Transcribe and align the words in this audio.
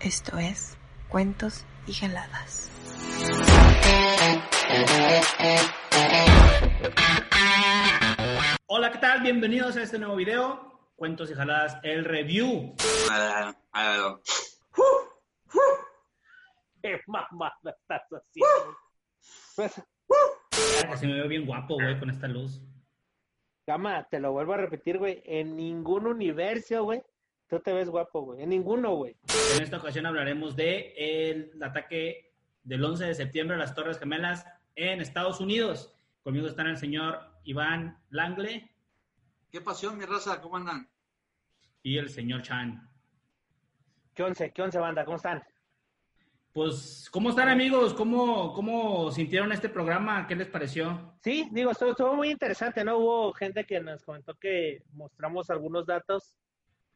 Esto 0.00 0.36
es 0.38 0.76
Cuentos 1.08 1.64
y 1.86 1.92
Geladas. 1.92 2.70
Hola, 8.66 8.90
¿qué 8.90 8.98
tal? 8.98 9.22
Bienvenidos 9.22 9.76
a 9.76 9.82
este 9.82 9.98
nuevo 9.98 10.16
video, 10.16 10.90
Cuentos 10.96 11.30
y 11.30 11.34
Jaladas, 11.34 11.78
el 11.84 12.04
review. 12.04 12.74
Ah, 13.10 13.54
ah, 13.72 14.18
¿Qué 16.82 17.00
mamada 17.06 17.54
estás 17.64 18.02
haciendo? 18.10 18.76
Verga, 19.56 20.96
Se 20.96 21.06
me 21.06 21.14
veo 21.14 21.28
bien 21.28 21.46
guapo, 21.46 21.74
güey, 21.74 21.98
con 21.98 22.10
esta 22.10 22.26
luz. 22.28 22.60
Cama, 23.64 24.06
te 24.10 24.20
lo 24.20 24.32
vuelvo 24.32 24.52
a 24.54 24.58
repetir, 24.58 24.98
güey. 24.98 25.22
En 25.24 25.56
ningún 25.56 26.06
universo, 26.06 26.84
güey, 26.84 27.02
tú 27.48 27.60
te 27.60 27.72
ves 27.72 27.88
guapo, 27.88 28.22
güey. 28.22 28.42
En 28.42 28.50
ninguno, 28.50 28.94
güey. 28.94 29.16
En 29.56 29.62
esta 29.62 29.78
ocasión 29.78 30.06
hablaremos 30.06 30.56
de 30.56 30.94
el 30.96 31.62
ataque 31.62 32.32
del 32.62 32.84
11 32.84 33.06
de 33.06 33.14
septiembre 33.14 33.56
a 33.56 33.58
las 33.60 33.74
Torres 33.74 33.98
Gemelas 33.98 34.46
en 34.74 35.00
Estados 35.00 35.40
Unidos. 35.40 35.94
Conmigo 36.22 36.46
están 36.46 36.66
el 36.66 36.78
señor 36.78 37.20
Iván 37.44 38.02
Langle 38.10 38.70
¿Qué 39.50 39.60
pasión, 39.60 39.96
mi 39.96 40.04
raza? 40.04 40.40
¿Cómo 40.40 40.56
andan? 40.56 40.88
y 41.84 41.98
el 41.98 42.08
señor 42.08 42.42
Chan. 42.42 42.90
¿Qué 44.14 44.22
once? 44.24 44.52
¿Qué 44.52 44.62
once, 44.62 44.78
banda? 44.78 45.04
¿Cómo 45.04 45.18
están? 45.18 45.44
Pues, 46.52 47.08
¿cómo 47.10 47.28
están 47.28 47.48
amigos? 47.48 47.92
¿Cómo, 47.94 48.52
¿Cómo 48.54 49.10
sintieron 49.10 49.52
este 49.52 49.68
programa? 49.68 50.26
¿Qué 50.26 50.34
les 50.34 50.48
pareció? 50.48 51.14
Sí, 51.22 51.48
digo, 51.52 51.72
estuvo, 51.72 51.90
estuvo 51.90 52.14
muy 52.14 52.30
interesante, 52.30 52.84
¿no? 52.84 52.96
Hubo 52.98 53.32
gente 53.34 53.66
que 53.66 53.80
nos 53.80 54.02
comentó 54.02 54.34
que 54.34 54.82
mostramos 54.92 55.50
algunos 55.50 55.84
datos 55.84 56.34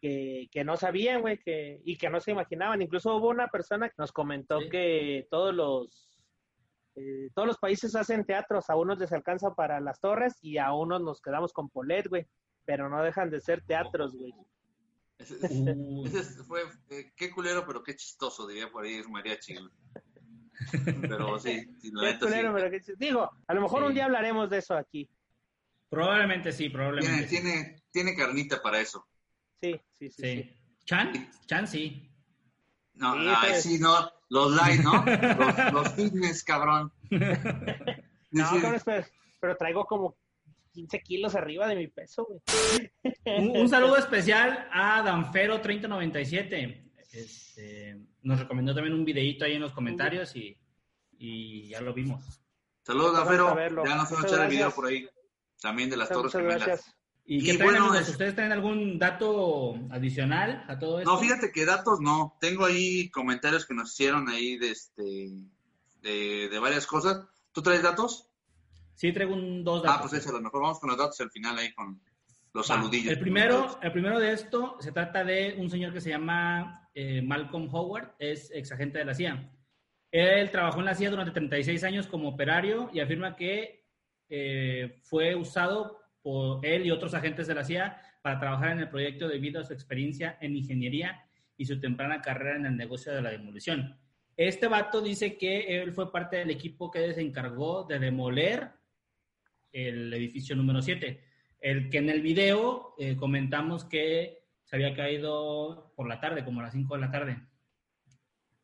que, 0.00 0.48
que 0.50 0.64
no 0.64 0.76
sabían, 0.76 1.20
güey, 1.20 1.38
que, 1.38 1.80
y 1.84 1.96
que 1.96 2.08
no 2.10 2.20
se 2.20 2.30
imaginaban. 2.32 2.80
Incluso 2.82 3.16
hubo 3.16 3.28
una 3.28 3.48
persona 3.48 3.88
que 3.88 3.94
nos 3.98 4.12
comentó 4.12 4.60
Sí. 4.60 4.68
que 4.70 5.26
todos 5.30 5.54
los 5.54 6.04
eh, 6.96 7.30
todos 7.34 7.46
los 7.46 7.58
países 7.58 7.94
hacen 7.94 8.24
teatros, 8.24 8.68
a 8.70 8.74
unos 8.76 8.98
les 8.98 9.12
alcanza 9.12 9.54
para 9.54 9.78
las 9.80 10.00
torres 10.00 10.34
y 10.42 10.58
a 10.58 10.72
unos 10.72 11.00
nos 11.00 11.20
quedamos 11.20 11.52
con 11.52 11.68
Polet, 11.70 12.08
güey, 12.08 12.26
pero 12.64 12.88
no 12.88 13.02
dejan 13.04 13.30
de 13.30 13.40
ser 13.40 13.62
teatros, 13.64 14.16
güey. 14.16 14.34
Ese, 15.18 15.34
ese- 15.36 15.76
ese 16.06 16.42
fue, 16.44 16.62
eh, 16.90 17.12
qué 17.16 17.30
culero, 17.30 17.64
pero 17.66 17.82
qué 17.84 17.94
chistoso, 17.94 18.46
diría 18.48 18.70
por 18.70 18.84
ahí 18.84 19.00
mariachi. 19.08 19.54
güey. 19.54 19.68
Pero 21.02 21.38
sí, 21.38 21.66
sí, 21.80 21.90
la 21.92 22.00
Qué 22.02 22.06
neta 22.14 22.18
sí. 22.18 22.32
culero, 22.32 22.54
pero 22.54 22.70
qué 22.70 22.80
ch- 22.80 22.96
Digo, 22.96 23.30
a 23.46 23.54
lo 23.54 23.60
mejor 23.60 23.80
Sí. 23.82 23.86
un 23.86 23.94
día 23.94 24.04
hablaremos 24.06 24.50
de 24.50 24.58
eso 24.58 24.74
aquí. 24.74 25.08
Probablemente 25.88 26.50
sí, 26.52 26.58
Tiene, 26.68 26.74
probablemente 26.74 27.28
sí. 27.28 27.28
tiene, 27.28 27.82
tiene 27.90 28.14
carnita 28.16 28.60
para 28.60 28.80
eso. 28.80 29.06
Sí, 29.60 29.80
sí, 29.98 30.10
sí. 30.10 30.22
Sí. 30.22 30.42
sí. 30.42 30.52
¿Chan? 30.84 31.30
Chan 31.46 31.66
sí. 31.66 32.10
No, 32.94 33.14
Sí, 33.14 33.20
ay, 33.28 33.36
pues. 33.50 33.62
sí, 33.62 33.78
no, 33.78 34.10
los 34.30 34.52
light, 34.54 34.80
¿no? 34.80 35.04
Los, 35.38 35.72
los 35.72 35.92
fitness, 35.94 36.42
cabrón. 36.44 36.92
No, 38.30 38.46
Sí, 38.50 38.60
cabrón, 38.60 38.82
pero, 38.84 39.06
pero 39.40 39.56
traigo 39.56 39.84
como 39.86 40.16
15 40.72 41.00
kilos 41.00 41.34
arriba 41.34 41.66
de 41.66 41.76
mi 41.76 41.86
peso, 41.88 42.26
güey. 42.26 42.40
Un, 43.24 43.56
un 43.56 43.68
saludo 43.70 43.96
especial 43.96 44.68
a 44.70 45.02
Danfero3097. 45.02 46.90
Este, 47.12 47.98
nos 48.22 48.38
recomendó 48.38 48.74
también 48.74 48.94
un 48.94 49.04
videito 49.04 49.44
ahí 49.46 49.54
en 49.54 49.62
los 49.62 49.72
comentarios 49.72 50.36
y, 50.36 50.58
y 51.18 51.68
ya 51.68 51.80
lo 51.80 51.94
vimos. 51.94 52.42
Saludos, 52.82 53.26
verlo. 53.54 53.84
Ya 53.84 53.96
nos 53.96 54.10
van 54.10 54.24
a 54.24 54.26
echar 54.26 54.40
el 54.44 54.50
video 54.50 54.70
por 54.72 54.86
ahí. 54.86 55.08
También 55.60 55.88
de 55.90 55.96
las 55.96 56.10
Muchas, 56.10 56.32
Torres 56.32 56.34
muchas 56.34 56.42
Gemelas. 56.42 56.66
gracias. 56.66 56.96
¿Y 57.30 57.40
Y 57.40 57.44
qué 57.44 57.58
traen, 57.58 57.72
bueno, 57.72 57.90
amigos? 57.90 58.08
¿Ustedes 58.08 58.34
traen 58.34 58.52
algún 58.52 58.98
dato 58.98 59.74
adicional 59.90 60.64
a 60.66 60.78
todo 60.78 60.98
esto? 60.98 61.12
No, 61.12 61.18
fíjate 61.18 61.52
que 61.52 61.66
datos 61.66 62.00
no. 62.00 62.38
Tengo 62.40 62.64
ahí 62.64 63.10
comentarios 63.10 63.66
que 63.66 63.74
nos 63.74 63.92
hicieron 63.92 64.30
ahí 64.30 64.56
de 64.56 64.70
este 64.70 65.30
de, 66.00 66.48
de 66.48 66.58
varias 66.58 66.86
cosas. 66.86 67.26
¿Tú 67.52 67.60
traes 67.60 67.82
datos? 67.82 68.30
Sí, 68.94 69.12
traigo 69.12 69.34
un, 69.34 69.62
dos 69.62 69.82
datos. 69.82 69.96
Ah, 69.98 70.00
pues 70.00 70.14
eso, 70.14 70.30
a 70.30 70.38
lo 70.38 70.40
mejor 70.40 70.62
vamos 70.62 70.80
con 70.80 70.88
los 70.88 70.98
datos 70.98 71.20
al 71.20 71.30
final 71.30 71.58
ahí 71.58 71.70
con 71.74 72.00
los 72.54 72.66
saludillos. 72.66 73.12
El 73.12 73.20
primero, 73.20 73.78
el 73.82 73.92
primero 73.92 74.18
de 74.18 74.32
esto 74.32 74.78
se 74.80 74.90
trata 74.90 75.22
de 75.22 75.54
un 75.58 75.68
señor 75.68 75.92
que 75.92 76.00
se 76.00 76.08
llama 76.08 76.88
eh, 76.94 77.20
Malcolm 77.20 77.68
Howard, 77.70 78.14
es 78.18 78.50
ex 78.54 78.72
agente 78.72 78.98
de 78.98 79.04
la 79.04 79.14
CIA. 79.14 79.52
Él 80.10 80.50
trabajó 80.50 80.78
en 80.78 80.86
la 80.86 80.94
CIA 80.94 81.10
durante 81.10 81.32
36 81.32 81.84
años 81.84 82.06
como 82.06 82.30
operario 82.30 82.88
y 82.90 83.00
afirma 83.00 83.36
que 83.36 83.86
eh, 84.30 85.00
fue 85.04 85.34
usado 85.34 86.00
él 86.62 86.86
y 86.86 86.90
otros 86.90 87.14
agentes 87.14 87.46
de 87.46 87.54
la 87.54 87.64
CIA 87.64 88.00
para 88.22 88.38
trabajar 88.38 88.72
en 88.72 88.80
el 88.80 88.88
proyecto 88.88 89.28
debido 89.28 89.60
a 89.60 89.64
su 89.64 89.72
experiencia 89.72 90.38
en 90.40 90.56
ingeniería 90.56 91.24
y 91.56 91.66
su 91.66 91.80
temprana 91.80 92.20
carrera 92.20 92.56
en 92.56 92.66
el 92.66 92.76
negocio 92.76 93.12
de 93.12 93.22
la 93.22 93.30
demolición. 93.30 93.98
Este 94.36 94.68
vato 94.68 95.00
dice 95.00 95.36
que 95.36 95.82
él 95.82 95.92
fue 95.92 96.12
parte 96.12 96.36
del 96.36 96.50
equipo 96.50 96.90
que 96.90 97.12
se 97.12 97.20
encargó 97.20 97.84
de 97.84 97.98
demoler 97.98 98.70
el 99.72 100.14
edificio 100.14 100.54
número 100.54 100.80
7. 100.80 101.20
El 101.60 101.90
que 101.90 101.98
en 101.98 102.08
el 102.08 102.22
video 102.22 102.94
eh, 102.98 103.16
comentamos 103.16 103.84
que 103.84 104.44
se 104.64 104.76
había 104.76 104.94
caído 104.94 105.92
por 105.96 106.08
la 106.08 106.20
tarde, 106.20 106.44
como 106.44 106.60
a 106.60 106.64
las 106.64 106.72
5 106.72 106.94
de 106.94 107.00
la 107.00 107.10
tarde. 107.10 107.38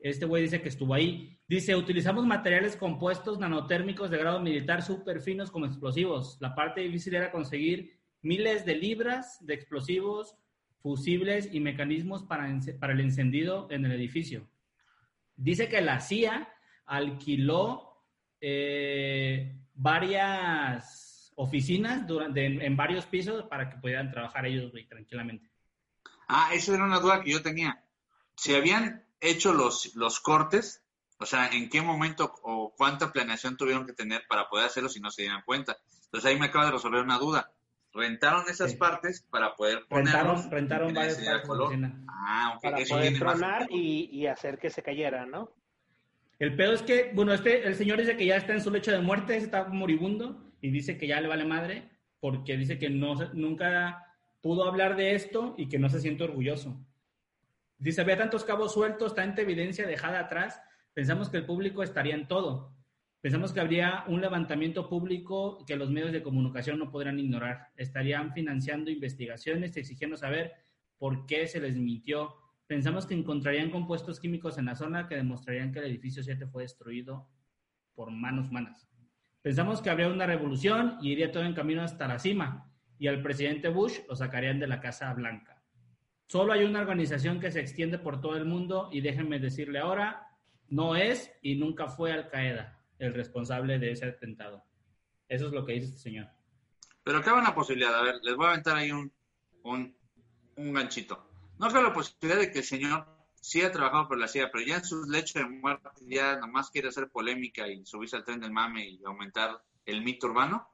Este 0.05 0.27
güey 0.27 0.43
dice 0.43 0.61
que 0.61 0.69
estuvo 0.69 0.93
ahí. 0.93 1.41
Dice, 1.49 1.75
utilizamos 1.75 2.27
materiales 2.27 2.77
compuestos 2.77 3.39
nanotérmicos 3.39 4.11
de 4.11 4.19
grado 4.19 4.39
militar 4.39 4.83
súper 4.83 5.23
finos 5.23 5.51
como 5.51 5.65
explosivos. 5.65 6.37
La 6.41 6.55
parte 6.55 6.83
difícil 6.83 7.15
era 7.15 7.33
conseguir 7.33 7.99
miles 8.21 8.67
de 8.67 8.77
libras 8.77 9.39
de 9.41 9.55
explosivos, 9.55 10.37
fusibles 10.83 11.49
y 11.55 11.61
mecanismos 11.61 12.23
para, 12.23 12.55
para 12.79 12.93
el 12.93 13.01
encendido 13.01 13.67
en 13.71 13.87
el 13.87 13.93
edificio. 13.93 14.47
Dice 15.37 15.71
que 15.71 15.81
la 15.81 15.99
CIA 16.01 16.53
alquiló 16.85 18.05
eh, 18.43 19.57
varias 19.73 21.33
oficinas 21.37 22.07
durante, 22.07 22.45
en, 22.45 22.77
varios 22.77 23.07
pisos 23.07 23.45
para 23.45 23.71
que 23.71 23.79
pudieran 23.79 24.11
trabajar 24.11 24.45
ellos 24.45 24.71
tranquilamente. 24.87 25.51
Ah, 26.29 26.51
esa 26.53 26.75
era 26.75 26.85
una 26.85 27.01
duda 27.01 27.23
que 27.23 27.33
yo 27.33 27.41
tenía. 27.41 27.83
Si 28.37 28.55
habían 28.55 29.04
hecho 29.29 29.53
los, 29.53 29.95
los 29.95 30.21
cortes, 30.21 30.83
o 31.19 31.27
sea, 31.27 31.49
¿en 31.49 31.69
qué 31.69 31.81
momento 31.83 32.33
o 32.43 32.75
cuánta 32.77 33.13
planeación 33.13 33.57
tuvieron 33.57 33.87
que 33.87 33.93
tener 33.93 34.23
para 34.29 34.49
poder 34.49 34.67
hacerlo 34.67 34.89
si 34.89 35.01
no 35.01 35.11
se 35.11 35.23
dieran 35.23 35.43
cuenta? 35.45 35.77
Entonces 36.07 36.31
ahí 36.31 36.39
me 36.39 36.47
acaba 36.47 36.67
de 36.67 36.73
resolver 36.73 37.03
una 37.03 37.19
duda. 37.19 37.51
Rentaron 37.93 38.45
esas 38.49 38.73
Sí. 38.73 38.77
partes 38.77 39.23
para 39.31 39.55
poder 39.55 39.87
ponerlos 39.89 40.13
Rentaron, 40.15 40.51
rentaron 40.51 40.89
en 40.89 40.95
varias 40.95 41.19
partes 41.19 41.47
color. 41.49 41.73
Ah, 42.09 42.59
Para 42.61 42.79
eso 42.79 42.95
poder 42.97 43.19
tronar 43.19 43.67
y, 43.71 44.09
y 44.13 44.27
hacer 44.27 44.59
que 44.59 44.71
se 44.71 44.83
cayera, 44.83 45.25
¿no? 45.27 45.53
El 46.41 46.57
pedo 46.57 46.73
es 46.73 46.83
que, 46.83 47.13
bueno, 47.15 47.33
este, 47.33 47.67
el 47.67 47.77
señor 47.77 47.99
dice 48.01 48.17
que 48.17 48.27
ya 48.27 48.37
está 48.37 48.53
en 48.53 48.61
su 48.63 48.71
lecho 48.71 48.91
de 48.91 48.99
muerte, 48.99 49.37
está 49.37 49.65
moribundo, 49.69 50.43
y 50.61 50.71
dice 50.71 50.99
que 50.99 51.07
ya 51.07 51.21
le 51.21 51.29
vale 51.29 51.45
madre, 51.45 51.89
porque 52.19 52.57
dice 52.57 52.79
que 52.79 52.91
no, 52.91 53.17
se- 53.17 53.29
nunca 53.35 54.05
pudo 54.43 54.65
hablar 54.67 54.97
de 54.97 55.15
esto 55.15 55.55
y 55.57 55.69
que 55.69 55.79
no 55.79 55.89
se 55.89 56.01
siente 56.01 56.25
orgulloso. 56.25 56.77
Dice, 57.79 58.01
había 58.01 58.17
tantos 58.17 58.45
cabos 58.45 58.73
sueltos, 58.73 59.15
tanta 59.15 59.43
evidencia 59.43 59.87
dejada 59.87 60.21
atrás, 60.21 60.61
pensamos 60.93 61.29
que 61.29 61.39
el 61.39 61.47
público 61.47 61.83
estaría 61.83 62.15
en 62.15 62.29
todo. 62.29 62.75
Pensamos 63.21 63.53
que 63.53 63.61
habría 63.61 64.05
un 64.07 64.21
levantamiento 64.21 64.89
público 64.89 65.65
que 65.67 65.77
los 65.77 65.91
medios 65.91 66.13
de 66.13 66.23
comunicación 66.23 66.79
no 66.79 66.91
podrían 66.91 67.19
ignorar. 67.19 67.69
Estarían 67.75 68.35
financiando 68.35 68.91
investigaciones, 68.91 69.77
exigiendo 69.77 70.17
saber 70.17 70.53
por 70.99 71.25
qué 71.25 71.47
se 71.47 71.61
les 71.61 71.77
mintió. 71.77 72.37
Pensamos 72.67 73.07
que 73.07 73.15
encontrarían 73.15 73.71
compuestos 73.71 74.21
químicos 74.21 74.59
en 74.59 74.67
la 74.67 74.75
zona 74.75 75.09
que 75.09 75.17
demostrarían 75.17 75.73
que 75.73 75.79
el 75.79 75.87
edificio 75.87 76.23
7 76.23 76.47
fue 76.47 76.65
destruido 76.65 77.29
por 77.95 78.11
manos 78.11 78.51
humanas. 78.51 78.87
Pensamos 79.41 79.83
que 79.83 79.91
habría 79.91 80.09
una 80.09 80.27
revolución 80.27 80.99
y 81.01 81.13
iría 81.13 81.33
todo 81.33 81.45
en 81.45 81.55
camino 81.55 81.83
hasta 81.83 82.09
la 82.09 82.19
cima, 82.19 82.73
y 82.99 83.09
al 83.09 83.23
presidente 83.23 83.69
Bush 83.69 84.01
lo 84.09 84.17
sacarían 84.17 84.59
de 84.59 84.67
la 84.67 84.81
Casa 84.81 85.13
Blanca. 85.13 85.54
Solo 86.27 86.53
hay 86.53 86.65
una 86.65 86.81
organización 86.81 87.41
que 87.41 87.53
se 87.53 87.61
extiende 87.61 87.99
por 87.99 88.21
todo 88.21 88.37
el 88.37 88.45
mundo 88.45 88.89
y 88.91 89.01
déjenme 89.01 89.39
decirle 89.39 89.79
ahora, 89.79 90.29
no 90.69 90.97
es 90.97 91.31
y 91.43 91.57
nunca 91.57 91.89
fue 91.89 92.13
Al 92.13 92.29
Qaeda 92.29 92.81
el 92.99 93.15
responsable 93.15 93.79
de 93.79 93.93
ese 93.93 94.07
atentado. 94.07 94.65
Eso 95.29 95.47
es 95.47 95.53
lo 95.53 95.65
que 95.65 95.75
dice 95.75 95.87
este 95.89 95.99
señor. 95.99 96.29
Pero 97.03 97.23
cabe 97.23 97.41
una 97.41 97.55
posibilidad, 97.55 97.95
a 97.99 98.03
ver, 98.03 98.17
les 98.23 98.37
voy 98.37 98.47
a 98.47 98.51
aventar 98.51 98.77
ahí 98.77 98.91
un, 98.91 99.13
un, 99.63 99.97
un 100.57 100.73
ganchito. 100.73 101.29
No 101.59 101.69
cabe 101.69 101.85
la 101.85 101.93
posibilidad 101.93 102.41
de 102.41 102.51
que 102.51 102.61
el 102.61 102.65
señor 102.65 103.07
sí 103.35 103.61
ha 103.61 103.71
trabajado 103.71 104.09
por 104.09 104.19
la 104.19 104.27
CIA, 104.27 104.51
pero 104.51 104.65
ya 104.65 104.77
en 104.77 104.85
su 104.85 105.05
lecho 105.05 105.39
de 105.39 105.45
muerte 105.45 105.91
ya 106.01 106.37
nomás 106.37 106.71
quiere 106.71 106.89
hacer 106.89 107.11
polémica 107.11 107.69
y 107.69 107.85
subirse 107.85 108.17
al 108.17 108.25
tren 108.25 108.41
del 108.41 108.53
mame 108.53 108.89
y 108.89 109.05
aumentar 109.05 109.63
el 109.85 110.03
mito 110.03 110.29
urbano. 110.29 110.67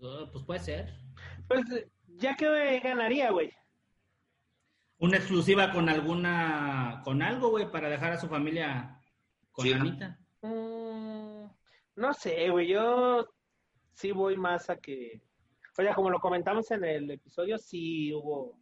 Uh, 0.00 0.30
pues 0.30 0.44
puede 0.44 0.60
ser. 0.60 0.94
Pues, 1.48 1.64
ya 2.06 2.36
que 2.36 2.80
ganaría, 2.80 3.30
güey. 3.30 3.52
Una 5.04 5.16
exclusiva 5.18 5.70
con 5.70 5.88
alguna, 5.88 7.02
con 7.04 7.20
algo, 7.22 7.50
güey, 7.50 7.70
para 7.70 7.88
dejar 7.90 8.12
a 8.12 8.16
su 8.18 8.26
familia 8.28 8.98
con 9.52 9.66
Sí. 9.66 9.72
Anita. 9.72 10.18
Mm, 10.40 11.44
no 11.96 12.14
sé, 12.14 12.48
güey, 12.48 12.68
yo 12.68 13.28
sí 13.92 14.12
voy 14.12 14.36
más 14.36 14.70
a 14.70 14.76
que... 14.76 15.20
Oye, 15.76 15.92
como 15.94 16.08
lo 16.10 16.20
comentamos 16.20 16.70
en 16.70 16.84
el 16.84 17.10
episodio, 17.10 17.58
sí 17.58 18.12
hubo 18.14 18.58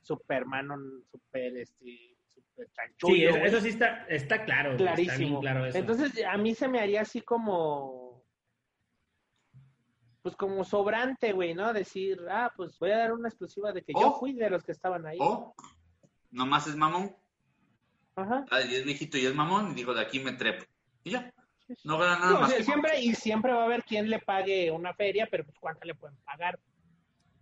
Superman, 0.00 0.68
super, 1.10 1.56
este, 1.58 2.16
super 2.28 2.68
chanchullo, 2.72 3.32
Sí, 3.34 3.38
eso, 3.42 3.60
sí 3.60 3.68
está, 3.68 4.04
está 4.08 4.44
claro. 4.44 4.76
güey, 4.76 4.84
Está 4.86 4.94
bien 4.96 5.08
clarísimo. 5.08 5.40
claro 5.40 5.66
eso. 5.66 5.78
Entonces, 5.78 6.24
a 6.24 6.36
mí 6.38 6.54
se 6.54 6.68
me 6.68 6.80
haría 6.80 7.02
así 7.02 7.20
como... 7.20 8.21
Pues 10.22 10.36
como 10.36 10.62
sobrante, 10.64 11.32
güey, 11.32 11.52
¿no? 11.54 11.72
Decir, 11.72 12.20
ah, 12.30 12.52
pues 12.56 12.78
voy 12.78 12.92
a 12.92 12.98
dar 12.98 13.12
una 13.12 13.28
exclusiva 13.28 13.72
de 13.72 13.82
que 13.82 13.92
yo 13.92 14.08
Oh. 14.12 14.18
fui 14.20 14.32
de 14.34 14.48
los 14.50 14.62
que 14.62 14.72
estaban 14.72 15.04
ahí. 15.06 15.18
O 15.20 15.54
nomás 16.30 16.66
es 16.68 16.76
mamón, 16.76 17.14
Ajá. 18.14 18.44
ah, 18.50 18.60
y 18.62 18.74
es 18.76 18.84
viejito 18.84 19.18
y 19.18 19.26
es 19.26 19.34
mamón, 19.34 19.72
y 19.72 19.74
digo, 19.74 19.92
de 19.94 20.00
aquí 20.02 20.20
me 20.20 20.32
trepo. 20.32 20.64
Y 21.04 21.10
ya, 21.10 21.32
no 21.84 21.98
gana 21.98 22.18
nada 22.18 22.28
Digo, 22.28 22.40
más. 22.42 22.52
siempre 22.64 23.00
y 23.00 23.14
siempre 23.14 23.52
va 23.52 23.62
a 23.62 23.64
haber 23.64 23.82
quien 23.84 24.08
le 24.08 24.20
pague 24.20 24.70
una 24.70 24.94
feria, 24.94 25.26
pero 25.30 25.44
pues 25.44 25.58
cuánto 25.58 25.84
le 25.86 25.94
pueden 25.96 26.16
pagar, 26.18 26.58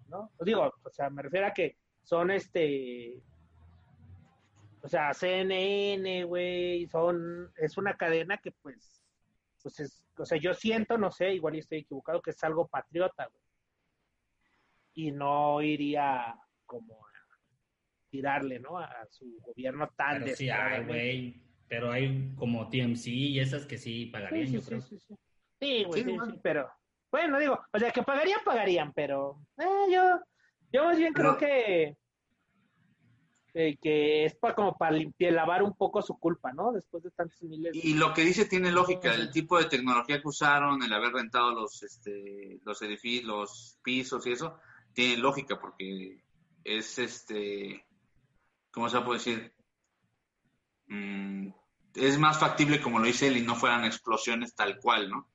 ¿no? 0.08 0.30
Pues 0.38 0.46
digo, 0.46 0.72
o 0.82 0.90
sea, 0.90 1.10
me 1.10 1.22
refiero 1.22 1.46
a 1.48 1.52
que 1.52 1.76
son 2.02 2.30
este, 2.30 3.22
o 4.82 4.88
sea, 4.88 5.12
CNN, 5.12 6.24
güey, 6.24 6.86
son, 6.88 7.52
es 7.58 7.76
una 7.76 7.94
cadena 7.96 8.38
que 8.38 8.52
pues, 8.52 8.99
pues 9.62 9.80
es, 9.80 10.02
o 10.16 10.24
sea, 10.24 10.38
yo 10.38 10.52
siento, 10.54 10.96
no 10.98 11.10
sé, 11.10 11.34
igual 11.34 11.56
estoy 11.56 11.78
equivocado, 11.78 12.20
que 12.22 12.30
es 12.30 12.44
algo 12.44 12.66
patriota, 12.68 13.26
güey. 13.26 13.42
Y 14.94 15.12
no 15.12 15.62
iría 15.62 16.34
como 16.66 17.06
a 17.06 17.10
tirarle, 18.10 18.58
¿no? 18.58 18.78
A 18.78 19.06
su 19.10 19.38
gobierno 19.40 19.88
tan 19.96 20.24
Pero 20.24 20.36
sí 20.36 20.50
hay, 20.50 20.84
güey. 20.84 21.42
Pero 21.68 21.92
hay 21.92 22.34
como 22.36 22.68
TMC 22.68 23.06
y 23.08 23.38
esas 23.40 23.64
que 23.66 23.78
sí 23.78 24.06
pagarían, 24.06 24.48
Sí, 24.48 24.52
yo 24.54 24.62
creo. 24.62 24.80
sí, 24.82 24.98
sí, 24.98 25.04
sí. 25.06 25.14
Sí, 25.60 25.84
güey, 25.84 26.02
Sí, 26.02 26.08
sí, 26.10 26.16
bueno. 26.16 26.32
sí, 26.34 26.40
pero 26.42 26.70
bueno, 27.12 27.38
digo, 27.38 27.60
o 27.72 27.78
sea, 27.78 27.90
que 27.92 28.02
pagarían, 28.02 28.40
pagarían, 28.44 28.92
pero 28.92 29.40
eh, 29.58 29.92
yo, 29.92 30.20
yo 30.72 30.84
más 30.84 30.96
bien 30.98 31.12
creo 31.12 31.36
Pero- 31.38 31.38
que 31.38 31.96
eh, 33.54 33.76
que 33.80 34.24
es 34.24 34.34
para 34.36 34.54
como 34.54 34.76
para 34.76 34.92
limpiar, 34.92 35.32
lavar 35.32 35.62
un 35.62 35.74
poco 35.74 36.02
su 36.02 36.18
culpa, 36.18 36.52
¿no? 36.52 36.72
Después 36.72 37.02
de 37.02 37.10
tantos 37.10 37.42
miles. 37.42 37.72
de- 37.72 37.78
Y 37.82 37.94
lo 37.94 38.12
que 38.14 38.22
dice 38.22 38.44
tiene 38.46 38.70
lógica, 38.70 39.14
el 39.14 39.30
tipo 39.30 39.58
de 39.58 39.64
tecnología 39.66 40.20
que 40.20 40.28
usaron, 40.28 40.82
el 40.82 40.92
haber 40.92 41.12
rentado 41.12 41.52
los, 41.52 41.82
este, 41.82 42.60
los 42.64 42.80
edificios, 42.82 43.24
los 43.26 43.78
pisos 43.82 44.26
y 44.26 44.32
eso, 44.32 44.58
tiene 44.92 45.16
lógica 45.16 45.58
porque 45.60 46.22
es, 46.64 46.98
este, 46.98 47.86
¿cómo 48.70 48.88
se 48.88 49.00
puede 49.00 49.18
decir? 49.18 49.52
Mm, 50.86 51.48
es 51.94 52.18
más 52.18 52.38
factible 52.38 52.80
como 52.80 52.98
lo 52.98 53.06
dice 53.06 53.28
él 53.28 53.36
y 53.36 53.42
no 53.42 53.54
fueran 53.54 53.84
explosiones 53.84 54.54
tal 54.54 54.78
cual, 54.78 55.10
¿no? 55.10 55.28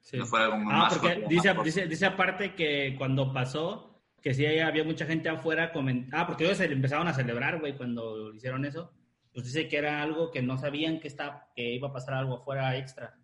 Sí. 0.00 0.16
No 0.16 0.26
fuera 0.26 0.48
como 0.50 0.70
Ah, 0.70 0.74
más 0.78 0.98
porque 0.98 1.26
dice, 1.28 1.54
dice, 1.62 1.86
dice 1.86 2.06
aparte 2.06 2.54
que 2.54 2.94
cuando 2.96 3.32
pasó, 3.32 3.87
que 4.22 4.34
sí 4.34 4.44
había 4.46 4.84
mucha 4.84 5.06
gente 5.06 5.28
afuera 5.28 5.72
coment... 5.72 6.08
Ah, 6.12 6.26
porque 6.26 6.44
ellos 6.44 6.58
se 6.58 6.64
empezaron 6.66 7.06
a 7.08 7.14
celebrar, 7.14 7.60
güey, 7.60 7.76
cuando 7.76 8.32
hicieron 8.34 8.64
eso. 8.64 8.92
Pues 9.32 9.46
dice 9.46 9.68
que 9.68 9.76
era 9.76 10.02
algo 10.02 10.30
que 10.30 10.42
no 10.42 10.58
sabían 10.58 10.98
que, 11.00 11.08
está, 11.08 11.48
que 11.54 11.72
iba 11.74 11.88
a 11.88 11.92
pasar 11.92 12.14
algo 12.14 12.36
afuera 12.38 12.76
extra. 12.76 13.16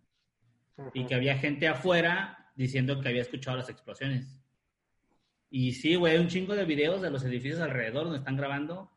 Y 0.93 1.05
que 1.07 1.15
había 1.15 1.37
gente 1.39 1.67
afuera 1.69 2.51
diciendo 2.55 3.01
que 3.01 3.09
había 3.09 3.23
escuchado 3.23 3.57
las 3.57 3.69
explosiones. 3.69 4.39
Y 5.51 5.73
sí, 5.73 5.95
güey, 5.97 6.15
hay 6.15 6.21
un 6.21 6.29
chingo 6.29 6.55
de 6.55 6.65
videos 6.65 7.01
de 7.03 7.11
los 7.11 7.25
edificios 7.25 7.61
alrededor 7.61 8.05
donde 8.05 8.19
están 8.19 8.37
grabando. 8.37 8.91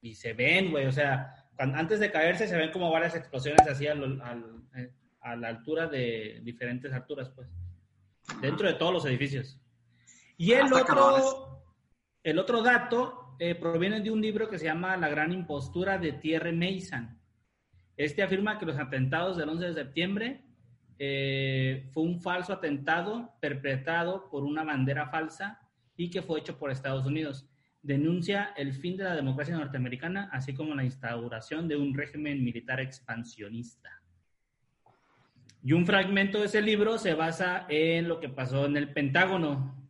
Y 0.00 0.14
se 0.14 0.32
ven, 0.34 0.70
güey, 0.70 0.86
o 0.86 0.92
sea, 0.92 1.48
cuando- 1.56 1.78
antes 1.78 2.00
de 2.00 2.10
caerse 2.10 2.46
se 2.46 2.56
ven 2.56 2.70
como 2.70 2.90
varias 2.90 3.14
explosiones 3.14 3.66
así 3.66 3.86
al- 3.86 4.20
al- 4.22 4.62
eh, 4.76 4.92
a 5.20 5.36
la 5.36 5.48
altura 5.48 5.86
de 5.86 6.40
diferentes 6.42 6.92
alturas, 6.92 7.30
pues. 7.30 7.48
Dentro 8.40 8.66
de 8.68 8.74
todos 8.74 8.92
los 8.92 9.04
edificios. 9.06 9.58
Y 10.36 10.52
el 10.52 10.68
cabrones. 10.70 11.24
otro, 11.24 11.64
el 12.22 12.38
otro 12.38 12.62
dato 12.62 13.36
eh, 13.38 13.54
proviene 13.54 14.00
de 14.00 14.10
un 14.10 14.20
libro 14.20 14.48
que 14.48 14.58
se 14.58 14.64
llama 14.64 14.96
La 14.96 15.08
gran 15.08 15.32
impostura 15.32 15.98
de 15.98 16.12
Thierry 16.12 16.52
Mason. 16.52 17.18
Este 17.96 18.22
afirma 18.22 18.58
que 18.58 18.66
los 18.66 18.78
atentados 18.78 19.36
del 19.36 19.48
11 19.48 19.66
de 19.66 19.74
septiembre 19.74 20.44
eh, 20.98 21.88
fue 21.92 22.02
un 22.02 22.20
falso 22.20 22.52
atentado 22.52 23.34
perpetrado 23.40 24.28
por 24.30 24.44
una 24.44 24.64
bandera 24.64 25.08
falsa 25.08 25.60
y 25.96 26.10
que 26.10 26.22
fue 26.22 26.40
hecho 26.40 26.58
por 26.58 26.70
Estados 26.70 27.06
Unidos. 27.06 27.46
Denuncia 27.82 28.52
el 28.56 28.72
fin 28.72 28.96
de 28.96 29.04
la 29.04 29.14
democracia 29.14 29.56
norteamericana, 29.56 30.28
así 30.32 30.54
como 30.54 30.74
la 30.74 30.84
instauración 30.84 31.68
de 31.68 31.76
un 31.76 31.94
régimen 31.94 32.42
militar 32.42 32.80
expansionista. 32.80 34.02
Y 35.62 35.72
un 35.72 35.86
fragmento 35.86 36.38
de 36.38 36.46
ese 36.46 36.62
libro 36.62 36.98
se 36.98 37.14
basa 37.14 37.66
en 37.68 38.08
lo 38.08 38.20
que 38.20 38.28
pasó 38.28 38.66
en 38.66 38.76
el 38.76 38.92
Pentágono. 38.92 39.85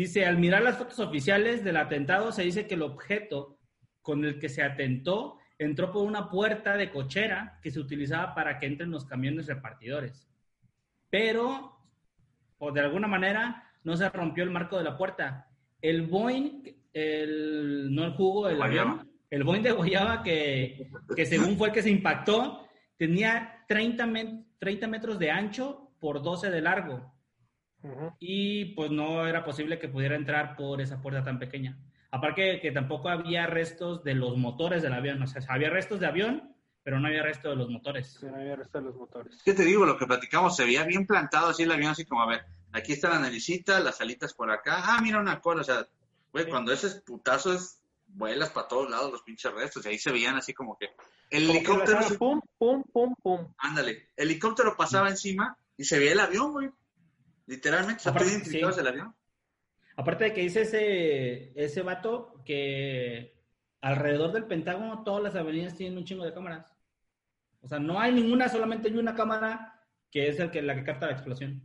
Dice, 0.00 0.24
al 0.24 0.38
mirar 0.38 0.62
las 0.62 0.78
fotos 0.78 0.98
oficiales 0.98 1.62
del 1.62 1.76
atentado, 1.76 2.32
se 2.32 2.42
dice 2.42 2.66
que 2.66 2.72
el 2.74 2.80
objeto 2.80 3.58
con 4.00 4.24
el 4.24 4.38
que 4.38 4.48
se 4.48 4.62
atentó 4.62 5.36
entró 5.58 5.92
por 5.92 6.06
una 6.06 6.30
puerta 6.30 6.74
de 6.78 6.90
cochera 6.90 7.58
que 7.62 7.70
se 7.70 7.78
utilizaba 7.80 8.34
para 8.34 8.58
que 8.58 8.64
entren 8.64 8.90
los 8.90 9.04
camiones 9.04 9.46
repartidores. 9.46 10.26
Pero, 11.10 11.76
o 12.56 12.72
de 12.72 12.80
alguna 12.80 13.08
manera, 13.08 13.70
no 13.84 13.94
se 13.94 14.08
rompió 14.08 14.42
el 14.42 14.48
marco 14.48 14.78
de 14.78 14.84
la 14.84 14.96
puerta. 14.96 15.50
El 15.82 16.06
Boeing, 16.06 16.62
el, 16.94 17.94
no 17.94 18.04
el 18.06 18.12
jugo, 18.12 18.48
el 18.48 18.56
Guayaba. 18.56 18.90
avión, 18.92 19.10
el 19.28 19.44
Boeing 19.44 19.62
de 19.62 19.72
Guayaba, 19.72 20.22
que, 20.22 20.90
que 21.14 21.26
según 21.26 21.58
fue 21.58 21.68
el 21.68 21.74
que 21.74 21.82
se 21.82 21.90
impactó, 21.90 22.66
tenía 22.96 23.64
30, 23.68 24.06
men- 24.06 24.46
30 24.58 24.86
metros 24.88 25.18
de 25.18 25.30
ancho 25.30 25.90
por 26.00 26.22
12 26.22 26.50
de 26.50 26.62
largo 26.62 27.12
Y 28.18 28.66
pues 28.74 28.90
no 28.90 29.26
era 29.26 29.44
posible 29.44 29.78
que 29.78 29.88
pudiera 29.88 30.16
entrar 30.16 30.56
por 30.56 30.80
esa 30.80 31.00
puerta 31.00 31.24
tan 31.24 31.38
pequeña. 31.38 31.78
Aparte 32.10 32.42
que, 32.54 32.60
que 32.60 32.72
tampoco 32.72 33.08
había 33.08 33.46
restos 33.46 34.02
de 34.04 34.14
los 34.14 34.36
motores 34.36 34.82
del 34.82 34.92
avión, 34.92 35.22
o 35.22 35.26
sea, 35.26 35.42
había 35.48 35.70
restos 35.70 36.00
de 36.00 36.06
avión, 36.06 36.54
pero 36.82 36.98
no 36.98 37.08
había 37.08 37.22
resto 37.22 37.50
de 37.50 37.56
los 37.56 37.68
motores. 37.70 38.08
Se 38.20 38.30
me 38.30 38.40
había 38.40 38.56
resto 38.56 38.78
de 38.78 38.84
los 38.84 38.96
motores. 38.96 39.40
¿Qué 39.44 39.54
te 39.54 39.64
digo? 39.64 39.84
Lo 39.86 39.96
que 39.96 40.06
platicamos, 40.06 40.56
se 40.56 40.64
veía 40.64 40.82
bien 40.84 41.06
plantado 41.06 41.48
así 41.50 41.62
el 41.62 41.72
avión, 41.72 41.92
así 41.92 42.04
como, 42.04 42.22
a 42.22 42.26
ver, 42.26 42.44
aquí 42.72 42.92
está 42.94 43.10
la 43.10 43.20
naricita, 43.20 43.78
las 43.80 44.00
alitas 44.00 44.34
por 44.34 44.50
acá, 44.50 44.82
ah, 44.84 45.00
mira 45.02 45.20
una 45.20 45.40
cola, 45.40 45.60
o 45.60 45.64
sea, 45.64 45.86
güey, 46.32 46.44
Sí. 46.44 46.50
cuando 46.50 46.72
ese 46.72 47.00
putazo 47.02 47.52
es, 47.54 47.80
vuelas 48.08 48.50
para 48.50 48.66
todos 48.66 48.90
lados 48.90 49.12
los 49.12 49.22
pinches 49.22 49.52
restos, 49.52 49.86
y 49.86 49.90
ahí 49.90 49.98
se 49.98 50.10
veían 50.10 50.36
así 50.36 50.52
como 50.52 50.76
que 50.76 50.86
el 51.30 51.46
Como 51.46 51.52
que 51.52 51.58
helicóptero, 51.58 52.18
pum, 52.18 52.40
pum, 52.58 52.82
pum, 52.92 53.14
pum. 53.22 53.46
ándale, 53.58 54.08
el 54.16 54.30
helicóptero 54.30 54.76
pasaba 54.76 55.08
encima 55.10 55.56
y 55.76 55.84
se 55.84 55.98
veía 56.00 56.12
el 56.12 56.20
avión, 56.20 56.50
güey, 56.52 56.70
literalmente, 57.50 58.02
se 58.02 58.08
Aparte, 58.08 58.24
puede 58.26 58.36
identificar 58.38 58.72
sí. 58.72 58.80
el 58.80 58.86
avión. 58.86 59.14
Aparte 59.96 60.24
de 60.24 60.32
que 60.32 60.40
dice 60.42 60.62
ese, 60.62 61.52
ese 61.62 61.82
vato 61.82 62.42
que 62.44 63.38
alrededor 63.82 64.32
del 64.32 64.46
Pentágono 64.46 65.02
todas 65.04 65.22
las 65.22 65.34
avenidas 65.34 65.76
tienen 65.76 65.98
un 65.98 66.04
chingo 66.04 66.24
de 66.24 66.32
cámaras. 66.32 66.74
O 67.60 67.68
sea, 67.68 67.78
no 67.78 68.00
hay 68.00 68.12
ninguna, 68.12 68.48
solamente 68.48 68.88
hay 68.88 68.96
una 68.96 69.14
cámara 69.14 69.84
que 70.10 70.28
es 70.28 70.40
el 70.40 70.50
que, 70.50 70.62
la 70.62 70.74
que 70.74 70.84
capta 70.84 71.06
la 71.06 71.12
explosión. 71.12 71.62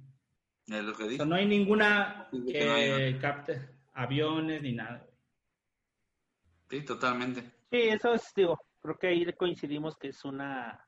Es 0.68 0.84
lo 0.84 0.94
que 0.96 1.04
O 1.04 1.08
dije. 1.08 1.18
sea, 1.18 1.25
no 1.25 1.36
hay 1.36 1.46
ninguna 1.46 2.27
Sí, 2.32 2.51
que 2.51 2.65
no 2.65 2.74
hay, 2.74 3.13
que 3.13 3.20
capte 3.20 3.70
aviones 3.94 4.62
ni 4.62 4.74
nada. 4.74 5.08
Sí, 6.70 6.82
totalmente. 6.84 7.42
Sí, 7.72 7.77
eso 7.82 8.13
es, 8.13 8.34
digo, 8.36 8.60
creo 8.82 8.98
que 8.98 9.08
ahí 9.08 9.34
coincidimos 9.34 9.96
que 9.98 10.10
es 10.10 10.25
una... 10.25 10.82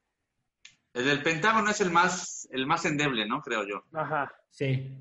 El 0.98 1.06
del 1.06 1.22
Pentágono 1.22 1.70
es 1.70 1.80
el 1.80 1.92
más, 1.92 2.48
el 2.52 2.66
más 2.66 2.84
endeble, 2.86 3.28
¿no? 3.28 3.42
Creo 3.42 3.64
yo. 3.68 3.84
Ajá. 3.94 4.34
Sí. 4.50 4.98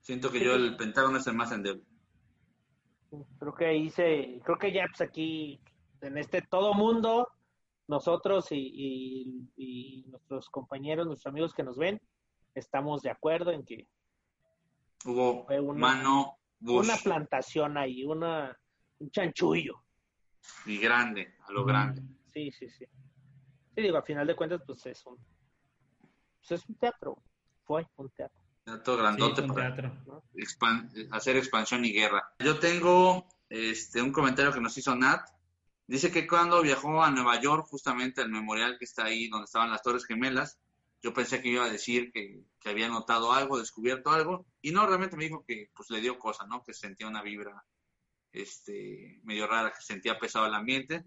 Siento 0.00 0.30
que 0.30 0.38
yo 0.44 0.54
el 0.54 0.76
Pentágono 0.76 1.18
es 1.18 1.26
el 1.26 1.34
más 1.34 1.50
endeble. 1.50 1.82
Creo 3.40 3.52
que 3.54 3.66
ahí 3.66 3.90
se... 3.90 4.40
Creo 4.44 4.56
que 4.58 4.72
ya 4.72 4.84
pues 4.86 5.00
aquí, 5.00 5.60
en 6.02 6.18
este 6.18 6.40
todo 6.42 6.72
mundo, 6.72 7.26
nosotros 7.88 8.52
y, 8.52 8.56
y- 8.56 9.50
y 9.56 10.04
nuestros 10.08 10.48
compañeros, 10.50 11.04
nuestros 11.08 11.32
amigos 11.32 11.52
que 11.52 11.64
nos 11.64 11.76
ven, 11.76 12.00
estamos 12.54 13.02
de 13.02 13.10
acuerdo 13.10 13.50
en 13.50 13.64
que 13.64 13.88
Hubo 15.04 15.44
Fue 15.46 15.58
una- 15.60 15.80
mano, 15.80 16.38
Bush 16.60 16.84
una 16.86 16.96
plantación 16.96 17.76
ahí, 17.76 18.04
una, 18.04 18.56
un 19.00 19.10
chanchullo. 19.10 19.82
y 20.64 20.78
grande, 20.78 21.34
a 21.48 21.50
lo 21.52 21.64
grande. 21.64 22.02
Sí, 22.32 22.52
sí, 22.52 22.68
sí. 22.70 22.84
Sí, 23.76 23.82
digo, 23.82 23.98
a 23.98 24.02
final 24.02 24.26
de 24.26 24.34
cuentas, 24.34 24.62
pues 24.66 24.86
es 24.86 25.04
un, 25.04 25.18
pues 26.40 26.50
es 26.62 26.68
un 26.68 26.74
teatro. 26.76 27.22
Fue 27.64 27.86
un 27.96 28.08
teatro. 28.10 28.40
Teatro 28.64 28.96
grandote 28.96 29.42
para 29.42 29.74
teatro. 29.76 30.22
expan- 30.34 30.90
hacer 31.12 31.36
expansión 31.36 31.84
y 31.84 31.92
guerra. 31.92 32.32
Yo 32.38 32.58
tengo 32.58 33.28
este 33.50 34.00
un 34.00 34.12
comentario 34.12 34.50
que 34.52 34.60
nos 34.60 34.76
hizo 34.78 34.96
Nat. 34.96 35.28
Dice 35.86 36.10
que 36.10 36.26
cuando 36.26 36.62
viajó 36.62 37.02
a 37.02 37.10
Nueva 37.10 37.38
York, 37.40 37.66
justamente 37.68 38.22
al 38.22 38.30
memorial 38.30 38.78
que 38.78 38.86
está 38.86 39.04
ahí 39.04 39.28
donde 39.28 39.44
estaban 39.44 39.70
las 39.70 39.82
Torres 39.82 40.06
Gemelas, 40.06 40.58
yo 41.02 41.12
pensé 41.12 41.42
que 41.42 41.50
iba 41.50 41.64
a 41.64 41.70
decir 41.70 42.10
que, 42.10 42.42
que 42.58 42.68
había 42.70 42.88
notado 42.88 43.32
algo, 43.32 43.58
descubierto 43.58 44.10
algo, 44.10 44.46
y 44.62 44.72
no, 44.72 44.86
realmente 44.86 45.16
me 45.16 45.24
dijo 45.24 45.44
que 45.46 45.70
pues 45.76 45.90
le 45.90 46.00
dio 46.00 46.18
cosa, 46.18 46.46
¿no? 46.46 46.64
Que 46.64 46.72
sentía 46.72 47.06
una 47.06 47.22
vibra 47.22 47.62
este, 48.32 49.20
medio 49.22 49.46
rara, 49.46 49.70
que 49.72 49.82
sentía 49.82 50.18
pesado 50.18 50.46
el 50.46 50.54
ambiente. 50.54 51.04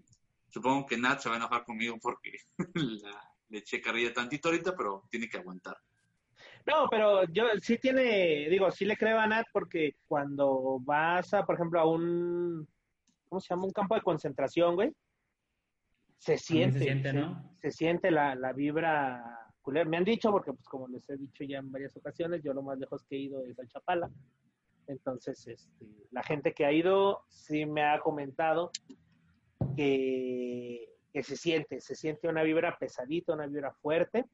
Supongo 0.50 0.86
que 0.86 0.98
Nat 0.98 1.20
se 1.20 1.28
va 1.28 1.36
a 1.36 1.38
enojar 1.38 1.64
conmigo 1.64 1.96
porque 2.00 2.32
la, 2.74 3.30
le 3.48 3.58
eché 3.58 3.80
carrilla 3.80 4.12
tantito 4.12 4.48
ahorita, 4.48 4.74
pero 4.76 5.04
tiene 5.10 5.28
que 5.28 5.38
aguantar. 5.38 5.76
No, 6.66 6.88
pero 6.90 7.24
yo 7.24 7.44
sí 7.60 7.78
tiene, 7.78 8.48
digo, 8.48 8.70
sí 8.70 8.84
le 8.84 8.96
creo 8.96 9.18
a 9.18 9.26
Nat 9.26 9.46
porque 9.52 9.96
cuando 10.06 10.78
vas 10.80 11.32
a, 11.34 11.44
por 11.44 11.54
ejemplo, 11.54 11.80
a 11.80 11.88
un, 11.88 12.68
¿cómo 13.28 13.40
se 13.40 13.48
llama? 13.48 13.64
Un 13.64 13.72
campo 13.72 13.94
de 13.94 14.02
concentración, 14.02 14.74
güey, 14.74 14.92
se 16.18 16.36
siente, 16.36 16.78
se 16.78 16.84
siente, 16.84 17.12
¿no? 17.12 17.56
se 17.62 17.70
siente 17.70 18.10
la, 18.10 18.34
la 18.34 18.52
vibra 18.52 19.22
culera. 19.62 19.88
Me 19.88 19.96
han 19.96 20.04
dicho, 20.04 20.30
porque 20.30 20.52
pues 20.52 20.68
como 20.68 20.86
les 20.88 21.08
he 21.08 21.16
dicho 21.16 21.44
ya 21.44 21.58
en 21.58 21.72
varias 21.72 21.96
ocasiones, 21.96 22.42
yo 22.42 22.52
lo 22.52 22.62
más 22.62 22.78
lejos 22.78 23.02
que 23.04 23.16
he 23.16 23.20
ido 23.20 23.44
es 23.46 23.58
al 23.58 23.68
Chapala. 23.68 24.10
Entonces, 24.86 25.46
este, 25.46 25.86
la 26.10 26.22
gente 26.22 26.52
que 26.52 26.66
ha 26.66 26.72
ido 26.72 27.24
sí 27.28 27.64
me 27.64 27.84
ha 27.84 28.00
comentado 28.00 28.70
que, 29.80 30.94
que 31.10 31.22
se 31.22 31.36
siente, 31.36 31.80
se 31.80 31.94
siente 31.94 32.28
una 32.28 32.42
vibra 32.42 32.76
pesadita, 32.78 33.32
una 33.32 33.46
vibra 33.46 33.72
fuerte. 33.80 34.26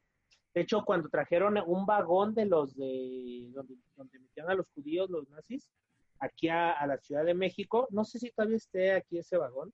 De 0.53 0.59
hecho, 0.59 0.83
cuando 0.83 1.07
trajeron 1.07 1.57
un 1.65 1.85
vagón 1.85 2.35
de 2.35 2.47
los 2.47 2.75
de 2.75 3.47
donde, 3.53 3.75
donde 3.95 4.19
metieron 4.19 4.51
a 4.51 4.55
los 4.55 4.67
judíos, 4.75 5.09
los 5.09 5.29
nazis, 5.29 5.71
aquí 6.19 6.49
a, 6.49 6.85
la 6.85 6.97
Ciudad 6.97 7.23
de 7.23 7.33
México, 7.33 7.87
no 7.91 8.03
sé 8.03 8.19
si 8.19 8.29
todavía 8.31 8.57
esté 8.57 8.91
aquí 8.91 9.19
ese 9.19 9.37
vagón, 9.37 9.73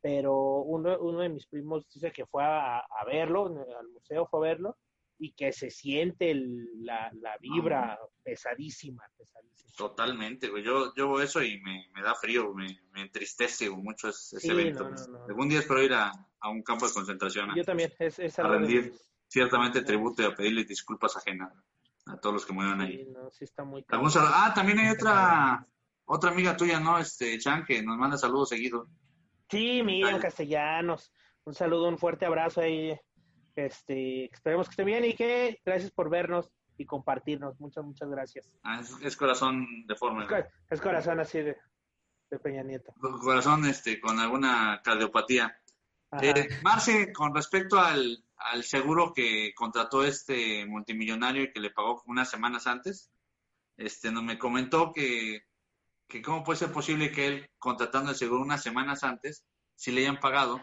pero 0.00 0.62
uno, 0.62 0.98
uno 0.98 1.20
de 1.20 1.28
mis 1.28 1.46
primos 1.46 1.88
dice 1.94 2.10
que 2.10 2.26
fue 2.26 2.42
a 2.42 2.84
verlo, 3.06 3.54
al 3.78 3.88
museo 3.88 4.26
fue 4.26 4.40
a 4.40 4.50
verlo, 4.50 4.76
y 5.18 5.32
que 5.32 5.52
se 5.52 5.70
siente 5.70 6.30
el, 6.30 6.84
la, 6.84 7.10
la, 7.20 7.36
vibra 7.38 7.98
pesadísima, 8.22 9.04
pesadísima. 9.16 9.72
Totalmente, 9.76 10.48
güey. 10.48 10.64
Yo, 10.64 10.92
yo 10.94 11.12
veo 11.12 11.22
eso 11.22 11.42
y 11.42 11.60
me, 11.60 11.88
me 11.94 12.02
da 12.02 12.14
frío, 12.14 12.52
me, 12.54 12.80
me 12.92 13.02
entristece 13.02 13.70
mucho 13.70 14.08
ese, 14.08 14.40
Sí, 14.40 14.50
evento. 14.50 14.88
no, 14.88 15.06
no. 15.06 15.24
Algún 15.24 15.48
día 15.48 15.60
espero 15.60 15.82
ir 15.82 15.92
a, 15.94 16.10
a 16.40 16.50
un 16.50 16.62
campo 16.62 16.86
de 16.86 16.92
concentración 16.94 17.54
Yo 17.54 17.64
también, 17.64 17.92
es, 17.98 18.18
es 18.18 18.38
a 18.38 18.42
algo 18.42 18.54
rendir 18.54 18.92
ciertamente 19.28 19.82
tributo 19.82 20.22
y 20.22 20.26
a 20.26 20.34
pedirle 20.34 20.64
disculpas 20.64 21.16
ajenas 21.16 21.52
a 22.06 22.16
todos 22.18 22.34
los 22.34 22.46
que 22.46 22.52
murieron 22.52 22.80
ahí. 22.80 23.04
Sí, 23.04 23.10
no, 23.12 23.30
sí 23.30 23.44
está 23.44 23.64
muy 23.64 23.84
Ah, 23.90 24.52
también 24.54 24.80
hay 24.80 24.90
otra 24.90 25.66
otra 26.04 26.30
amiga 26.30 26.56
tuya, 26.56 26.80
¿no? 26.80 26.98
Este, 26.98 27.38
Chan, 27.38 27.64
que 27.64 27.82
nos 27.82 27.96
manda 27.96 28.16
saludos 28.18 28.50
seguidos. 28.50 28.88
Sí, 29.48 29.82
Dale. 30.02 30.18
Castellanos. 30.18 31.12
Un 31.44 31.54
saludo, 31.54 31.88
un 31.88 31.98
fuerte 31.98 32.24
abrazo 32.26 32.60
ahí. 32.60 32.96
Este, 33.54 34.26
esperemos 34.32 34.68
que 34.68 34.72
esté 34.72 34.84
bien 34.84 35.04
y 35.04 35.14
que 35.14 35.60
gracias 35.64 35.90
por 35.90 36.08
vernos 36.08 36.50
y 36.78 36.86
compartirnos. 36.86 37.58
Muchas, 37.60 37.84
muchas 37.84 38.08
gracias. 38.08 38.50
Ah, 38.62 38.80
es, 38.80 38.90
es 39.02 39.16
corazón 39.16 39.66
deforme. 39.86 40.24
Es, 40.24 40.30
co- 40.30 40.48
es 40.70 40.80
corazón 40.80 41.20
así 41.20 41.38
de, 41.38 41.56
de 42.30 42.38
Peña 42.38 42.62
Nieto. 42.62 42.94
Corazón 43.22 43.66
este, 43.66 44.00
con 44.00 44.18
alguna 44.18 44.80
cardiopatía. 44.82 45.58
Eh, 46.20 46.48
Marce, 46.62 47.12
con 47.12 47.34
respecto 47.34 47.78
al, 47.78 48.22
al 48.36 48.64
seguro 48.64 49.12
que 49.14 49.52
contrató 49.54 50.04
este 50.04 50.66
multimillonario 50.66 51.44
y 51.44 51.52
que 51.52 51.60
le 51.60 51.70
pagó 51.70 52.02
unas 52.06 52.28
semanas 52.30 52.66
antes, 52.66 53.10
este, 53.78 54.10
no 54.12 54.22
me 54.22 54.38
comentó 54.38 54.92
que, 54.92 55.44
que 56.06 56.20
cómo 56.20 56.44
puede 56.44 56.58
ser 56.58 56.70
posible 56.72 57.10
que 57.12 57.26
él, 57.26 57.50
contratando 57.58 58.10
el 58.10 58.16
seguro 58.16 58.42
unas 58.42 58.62
semanas 58.62 59.04
antes, 59.04 59.46
si 59.74 59.90
le 59.90 60.02
hayan 60.02 60.20
pagado, 60.20 60.62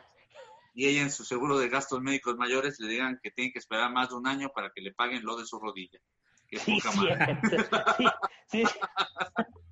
y 0.73 0.87
ella 0.87 1.01
en 1.01 1.11
su 1.11 1.23
seguro 1.23 1.57
de 1.57 1.69
gastos 1.69 2.01
médicos 2.01 2.37
mayores 2.37 2.79
le 2.79 2.87
digan 2.89 3.19
que 3.21 3.31
tiene 3.31 3.51
que 3.51 3.59
esperar 3.59 3.91
más 3.91 4.09
de 4.09 4.15
un 4.15 4.27
año 4.27 4.49
para 4.53 4.71
que 4.73 4.81
le 4.81 4.93
paguen 4.93 5.23
lo 5.23 5.37
de 5.37 5.45
su 5.45 5.59
rodilla. 5.59 5.99
Que 6.47 6.57
Sí, 6.57 6.79
poca 6.81 6.95
madre. 6.95 7.39
cierto. 7.47 7.77
Sí, 8.49 8.65
sí. 8.65 8.79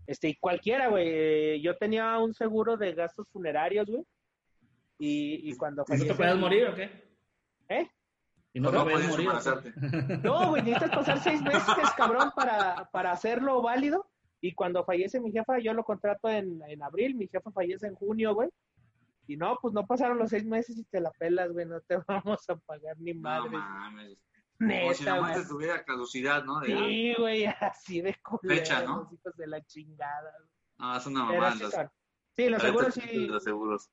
Este, 0.05 0.29
y 0.29 0.35
cualquiera, 0.35 0.87
güey. 0.87 1.59
Yo 1.61 1.75
tenía 1.77 2.17
un 2.19 2.33
seguro 2.35 2.77
de 2.77 2.93
gastos 2.93 3.27
funerarios, 3.31 3.87
güey. 3.87 4.03
Y, 4.99 5.49
y 5.51 5.55
cuando 5.57 5.81
¿No 5.81 5.85
te 5.85 5.93
falleció 5.93 6.15
puedes 6.15 6.37
morir 6.37 6.67
o 6.67 6.75
qué? 6.75 7.07
¿Eh? 7.69 7.89
¿Y 8.53 8.59
no 8.59 8.71
No 8.71 8.83
te 8.85 8.91
puedes 8.91 9.09
morir. 9.09 9.29
No, 10.23 10.49
güey, 10.49 10.61
necesitas 10.61 10.91
pasar 10.91 11.19
seis 11.23 11.41
meses, 11.41 11.89
cabrón, 11.97 12.31
para, 12.35 12.87
para 12.91 13.11
hacerlo 13.11 13.61
válido. 13.61 14.07
Y 14.39 14.53
cuando 14.53 14.83
fallece 14.85 15.19
mi 15.19 15.31
jefa, 15.31 15.57
yo 15.59 15.73
lo 15.73 15.83
contrato 15.83 16.29
en, 16.29 16.61
en 16.67 16.83
abril, 16.83 17.15
mi 17.15 17.27
jefa 17.27 17.51
fallece 17.51 17.87
en 17.87 17.95
junio, 17.95 18.35
güey. 18.35 18.49
Y 19.27 19.37
no, 19.37 19.57
pues 19.61 19.73
no 19.73 19.85
pasaron 19.85 20.17
los 20.17 20.29
seis 20.29 20.45
meses 20.45 20.77
y 20.77 20.83
te 20.85 20.99
la 21.01 21.11
pelas, 21.11 21.51
güey, 21.51 21.65
no 21.65 21.79
te 21.81 21.97
vamos 22.07 22.49
a 22.49 22.55
pagar 22.55 22.97
ni 22.99 23.13
No 23.13 23.21
madre. 23.21 23.49
mames. 23.51 24.17
Como 24.59 24.71
si 24.93 25.03
Neta, 25.03 25.03
la 25.03 25.19
güey. 25.19 25.31
muerte 25.33 25.47
tuviera 25.49 25.83
caducidad, 25.83 26.43
¿no? 26.43 26.59
De, 26.61 26.67
Sí, 26.67 27.13
güey, 27.17 27.45
así 27.45 28.01
de 28.01 28.15
culeros, 28.23 28.59
Fecha, 28.59 28.83
¿no? 28.83 29.03
los 29.03 29.13
hijos 29.13 29.35
de 29.37 29.47
la 29.47 29.63
chingada. 29.65 30.31
güey. 30.39 30.49
No, 30.79 30.97
es 30.97 31.05
una 31.05 31.27
sí 31.53 31.59
los-. 31.63 31.73
Sí, 32.35 32.49
los 32.49 32.61
seguros 32.61 32.93
sí, 32.93 33.01
sí. 33.01 33.27
Los 33.27 33.43
seguros. 33.43 33.89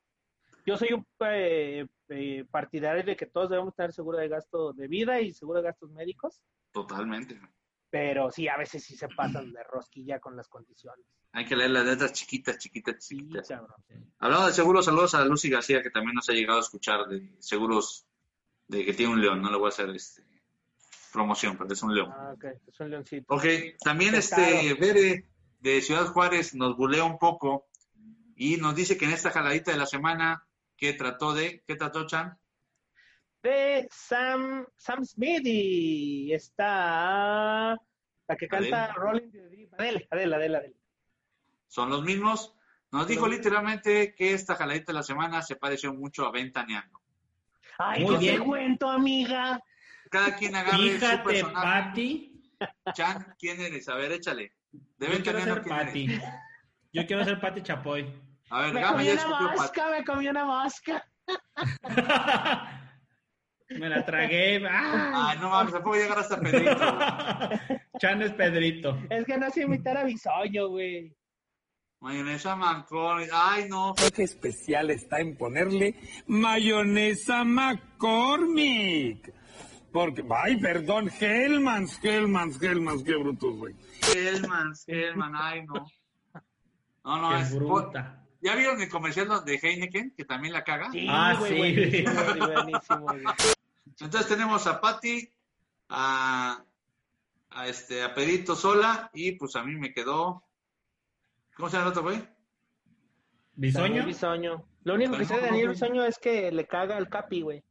Yo 0.66 0.76
soy 0.78 0.92
un 0.94 1.06
eh, 1.26 1.86
eh, 2.08 2.44
partidario 2.50 3.02
de 3.02 3.16
que 3.16 3.26
todos 3.26 3.50
debemos 3.50 3.74
tener 3.74 3.92
seguro 3.92 4.16
de 4.18 4.28
gasto 4.28 4.72
de 4.72 4.88
vida 4.88 5.20
y 5.20 5.32
seguro 5.32 5.60
de 5.60 5.66
gastos 5.66 5.90
médicos. 5.90 6.40
Totalmente. 6.72 7.38
Pero 7.94 8.28
sí, 8.28 8.48
a 8.48 8.56
veces 8.56 8.82
sí 8.82 8.96
se 8.96 9.06
pasan 9.06 9.52
de 9.52 9.62
rosquilla 9.62 10.18
con 10.18 10.36
las 10.36 10.48
condiciones. 10.48 11.06
Hay 11.30 11.44
que 11.44 11.54
leer 11.54 11.70
las 11.70 11.86
letras 11.86 12.12
chiquitas, 12.12 12.58
chiquitas, 12.58 12.96
Sí, 12.98 13.16
chiquitas. 13.18 13.46
cabrón. 13.46 13.76
Hablando 14.18 14.48
de 14.48 14.52
seguros, 14.52 14.86
saludos 14.86 15.14
a 15.14 15.24
Lucy 15.24 15.48
García, 15.48 15.80
que 15.80 15.90
también 15.90 16.16
nos 16.16 16.28
ha 16.28 16.32
llegado 16.32 16.58
a 16.58 16.62
escuchar 16.62 17.06
de 17.06 17.36
seguros 17.38 18.04
de 18.66 18.84
que 18.84 18.94
tiene 18.94 19.12
un 19.12 19.20
león. 19.20 19.40
No 19.40 19.48
le 19.48 19.58
voy 19.58 19.66
a 19.66 19.68
hacer 19.68 19.90
este, 19.90 20.24
promoción, 21.12 21.56
pero 21.56 21.72
es 21.72 21.80
un 21.84 21.94
león. 21.94 22.10
Ah, 22.12 22.32
ok, 22.34 22.46
es 22.66 22.80
un 22.80 22.90
leoncito. 22.90 23.32
Ok, 23.32 23.44
también 23.84 24.16
este 24.16 24.74
Bere 24.74 25.28
de 25.60 25.80
Ciudad 25.80 26.06
Juárez 26.06 26.52
nos 26.56 26.76
bulea 26.76 27.04
un 27.04 27.20
poco 27.20 27.68
y 28.34 28.56
nos 28.56 28.74
dice 28.74 28.98
que 28.98 29.04
en 29.04 29.12
esta 29.12 29.30
jaladita 29.30 29.70
de 29.70 29.78
la 29.78 29.86
semana 29.86 30.48
que 30.76 30.94
trató 30.94 31.32
de, 31.32 31.62
¿qué 31.64 31.76
trató 31.76 32.08
Chan? 32.08 32.36
De 33.44 33.86
Sam, 33.90 34.66
Sam 34.74 35.04
Smith 35.04 35.42
y 35.44 36.32
está 36.32 37.76
la 38.26 38.36
que 38.38 38.48
canta 38.48 38.84
Adele. 38.84 38.94
Rolling 38.96 39.30
the 39.30 39.48
Deep. 39.50 39.74
Adele, 39.74 40.08
Adele, 40.10 40.36
Adele, 40.36 40.56
Adele. 40.56 40.76
Son 41.68 41.90
los 41.90 42.02
mismos. 42.02 42.54
Nos 42.90 43.06
dijo 43.06 43.28
literalmente 43.28 44.14
que 44.14 44.32
esta 44.32 44.54
jaladita 44.54 44.92
de 44.92 44.94
la 44.94 45.02
semana 45.02 45.42
se 45.42 45.56
pareció 45.56 45.92
mucho 45.92 46.24
a 46.26 46.32
Ventaneando. 46.32 47.00
Ay, 47.78 48.02
Muy 48.02 48.14
¿qué 48.14 48.24
te 48.24 48.30
bien. 48.32 48.44
cuento, 48.44 48.88
amiga? 48.88 49.60
Cada 50.10 50.36
quien 50.36 50.56
agarre 50.56 50.78
su 50.78 50.98
Fíjate, 51.00 51.22
personaje. 51.24 51.82
Pati. 51.88 52.42
Chan, 52.94 53.34
¿quién 53.38 53.60
eres? 53.60 53.88
A 53.90 53.96
ver, 53.96 54.12
échale. 54.12 54.54
De 54.72 55.06
Yo 55.06 55.22
quiero 55.22 55.38
Ventaneando, 55.38 55.54
ser 55.56 55.62
¿quién 55.64 55.76
Pati. 55.76 56.04
eres? 56.04 56.22
Yo 56.94 57.06
quiero 57.06 57.24
ser 57.24 57.40
Pati 57.42 57.62
Chapoy. 57.62 58.22
A 58.48 58.60
ver, 58.62 58.72
Me 58.72 58.80
Gama 58.80 58.92
comí 58.92 59.04
ya 59.06 59.26
una 59.26 59.52
mosca, 59.52 59.90
me 59.90 60.04
comí 60.04 60.28
una 60.28 60.44
mosca. 60.46 61.06
Me 63.70 63.88
la 63.88 64.04
tragué. 64.04 64.60
¡Ah! 64.68 65.30
Ay, 65.30 65.38
no 65.40 65.48
mames, 65.50 65.72
tampoco 65.72 65.96
llegar 65.96 66.18
hasta 66.18 66.38
Pedrito. 66.40 66.76
Chan 67.98 68.22
es 68.22 68.32
Pedrito. 68.32 68.98
Es 69.10 69.24
que 69.24 69.38
no 69.38 69.50
sé 69.50 69.62
imitar 69.62 69.96
a 69.96 70.04
Bisoño, 70.04 70.68
güey. 70.68 71.14
Mayonesa 72.00 72.54
McCormick. 72.56 73.30
Ay, 73.32 73.66
no. 73.68 73.94
Qué 74.14 74.24
especial 74.24 74.90
está 74.90 75.20
en 75.20 75.36
ponerle 75.36 75.94
mayonesa 76.26 77.44
McCormick. 77.44 79.32
Porque, 79.90 80.24
ay, 80.28 80.56
perdón, 80.56 81.08
Hellmans, 81.08 82.00
Hellmans, 82.02 82.60
Hellmans, 82.60 83.04
qué 83.04 83.14
brutos, 83.14 83.56
güey. 83.56 83.74
Hellmans, 84.12 84.84
Hellman, 84.88 85.32
ay, 85.36 85.64
no. 85.66 85.86
No, 87.04 87.18
no, 87.22 87.30
Qué 87.36 87.42
es. 87.42 87.54
bruta. 87.54 88.23
¿Ya 88.44 88.54
vieron 88.54 88.80
el 88.80 88.90
comercial 88.90 89.28
de 89.44 89.54
Heineken, 89.60 90.14
que 90.14 90.24
también 90.26 90.52
la 90.52 90.62
caga? 90.64 90.90
Sí, 90.92 91.06
Ah, 91.08 91.34
güey, 91.38 91.50
sí. 91.50 92.02
buenísimo, 92.04 92.12
güey, 92.24 92.38
buenísimo, 92.64 93.00
güey. 93.00 93.22
Entonces 94.00 94.28
tenemos 94.28 94.66
a 94.66 94.80
Patty, 94.80 95.28
a, 95.88 96.62
a, 97.50 97.68
este, 97.68 98.02
a 98.02 98.12
Pedrito 98.14 98.54
sola, 98.54 99.10
y 99.14 99.32
pues 99.32 99.56
a 99.56 99.64
mí 99.64 99.74
me 99.76 99.92
quedó. 99.94 100.44
¿Cómo 101.56 101.70
se 101.70 101.76
llama 101.78 101.86
el 101.86 101.90
otro 101.92 102.02
güey? 102.02 102.22
¿Bisoño? 103.54 104.04
Bisoño. 104.04 104.64
Lo 104.82 104.94
único 104.94 105.16
que 105.16 105.24
sé 105.24 105.36
de 105.36 105.40
Daniel 105.42 105.68
Bisoño 105.70 106.04
es 106.04 106.18
que 106.18 106.52
le 106.52 106.66
caga 106.66 106.98
el 106.98 107.08
capi, 107.08 107.40
güey. 107.42 107.64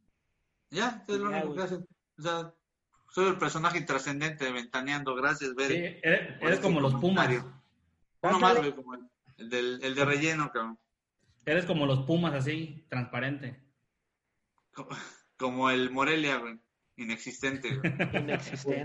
Ya, 0.71 1.03
es 1.07 1.17
lo 1.19 1.29
Ya, 1.29 1.37
único 1.37 1.47
güey. 1.47 1.57
que 1.59 1.63
hacen. 1.65 1.87
O 2.17 2.21
sea, 2.21 2.53
soy 3.09 3.27
el 3.27 3.37
personaje 3.37 3.77
intrascendente 3.77 4.45
de 4.45 4.51
Ventaneando. 4.53 5.13
Gracias, 5.13 5.51
Sí, 5.51 5.55
Bere. 5.55 5.99
eres, 6.01 6.27
por 6.39 6.47
eres 6.47 6.53
este 6.53 6.61
como 6.63 6.79
los 6.79 6.95
Pumas. 6.95 7.29
Uno 8.21 8.39
más, 8.39 8.57
güey, 8.57 8.73
como 8.73 8.95
el 8.95 9.01
del, 9.37 9.79
el 9.83 9.95
de 9.95 10.05
relleno, 10.05 10.51
cabrón. 10.51 10.79
Eres 11.45 11.65
como 11.65 11.85
los 11.85 12.01
Pumas, 12.05 12.33
así, 12.33 12.85
transparente. 12.89 13.61
Como, 14.73 14.89
como 15.37 15.69
el 15.69 15.91
Morelia, 15.91 16.37
güey. 16.37 16.59
Inexistente, 16.95 17.75
güey. 17.75 17.91
Inexistente. 18.23 18.83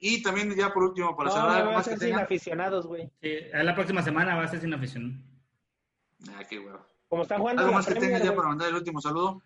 Y 0.00 0.22
también 0.22 0.54
ya 0.56 0.72
por 0.72 0.84
último, 0.84 1.16
para 1.16 1.28
No, 1.30 1.34
cerrar 1.36 1.64
voy 1.64 1.72
a 1.72 1.76
más 1.76 1.88
que 1.88 1.94
hacer 1.94 2.08
sin 2.08 2.18
aficionados, 2.18 2.86
güey. 2.86 3.10
sí, 3.22 3.30
la 3.52 3.74
próxima 3.74 4.02
semana 4.02 4.34
va 4.36 4.42
a 4.44 4.48
ser 4.48 4.60
sin 4.60 4.74
afición. 4.74 5.24
Ah, 6.30 6.42
qué 6.48 6.58
huevo. 6.58 6.84
Como 7.08 7.22
están 7.22 7.38
jugando 7.40 7.62
¿Algo 7.62 7.74
más 7.74 7.86
que 7.86 7.94
tengas 7.94 8.20
ya 8.20 8.26
güey. 8.26 8.36
para 8.36 8.48
mandar 8.48 8.68
el 8.68 8.74
último 8.74 9.00
saludo? 9.00 9.40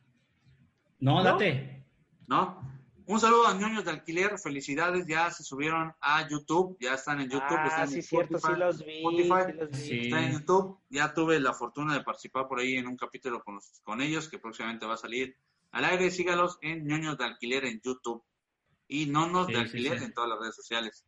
No, 1.01 1.17
¿No? 1.19 1.23
date. 1.23 1.85
¿No? 2.27 2.82
Un 3.07 3.19
saludo 3.21 3.47
a 3.49 3.55
ñoños 3.55 3.85
de 3.85 3.91
alquiler, 3.91 4.39
felicidades, 4.39 5.07
ya 5.07 5.31
se 5.31 5.43
subieron 5.43 5.93
a 6.01 6.29
YouTube, 6.29 6.77
ya 6.81 6.95
están 6.95 7.21
en 7.21 7.29
YouTube, 7.31 7.59
Ah, 7.59 7.67
están 7.67 7.89
sí, 7.89 7.97
en 7.97 8.03
cierto, 8.03 8.39
sí 8.39 8.47
Spotify, 8.47 8.61
los 8.61 8.85
vi. 8.85 8.97
Spotify, 8.99 9.43
sí 9.47 9.53
los 9.59 9.71
vi. 9.71 9.77
Sí. 9.77 9.99
están 10.03 10.25
en 10.25 10.33
YouTube, 10.33 10.79
ya 10.89 11.13
tuve 11.15 11.41
la 11.41 11.53
fortuna 11.53 11.95
de 11.95 12.03
participar 12.05 12.47
por 12.49 12.61
ahí 12.61 12.77
en 12.77 12.87
un 12.87 12.97
capítulo 12.97 13.43
con, 13.43 13.57
los- 13.57 13.81
con 13.83 14.01
ellos, 14.01 14.29
que 14.29 14.39
próximamente 14.39 14.87
va 14.87 14.95
a 14.95 14.99
salir 14.99 15.37
al 15.73 15.85
aire, 15.85 16.11
sígalos 16.11 16.59
en 16.61 16.87
ñoños 16.87 17.19
de 17.19 17.25
alquiler 17.25 17.65
en 17.65 17.81
YouTube 17.81 18.23
y 18.87 19.07
nonos 19.07 19.47
Sí, 19.47 19.53
de 19.55 19.59
sí, 19.59 19.65
alquiler 19.65 19.99
sí. 19.99 20.05
en 20.05 20.13
todas 20.15 20.31
las 20.31 20.39
redes 20.41 20.55
sociales, 20.57 21.05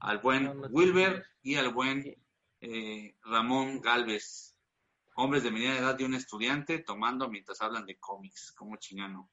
al 0.00 0.18
buen 0.18 0.52
Wilber 0.70 1.24
y 1.42 1.56
al 1.56 1.72
buen 1.72 2.16
eh, 2.60 3.16
Ramón 3.24 3.80
Galvez, 3.80 4.54
hombres 5.16 5.42
de 5.42 5.50
mediana 5.50 5.78
edad 5.78 5.94
de 5.96 6.04
un 6.04 6.14
estudiante 6.14 6.78
tomando 6.78 7.28
mientras 7.28 7.60
hablan 7.62 7.84
de 7.86 7.98
cómics, 7.98 8.52
como 8.52 8.76
chingano. 8.76 9.28